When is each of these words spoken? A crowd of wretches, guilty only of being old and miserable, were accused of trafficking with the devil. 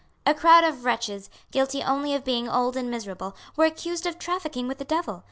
A 0.25 0.33
crowd 0.33 0.63
of 0.63 0.83
wretches, 0.83 1.29
guilty 1.51 1.83
only 1.83 2.15
of 2.15 2.23
being 2.25 2.49
old 2.49 2.75
and 2.75 2.89
miserable, 2.89 3.35
were 3.55 3.65
accused 3.65 4.07
of 4.07 4.17
trafficking 4.17 4.67
with 4.67 4.79
the 4.79 4.83
devil. 4.83 5.19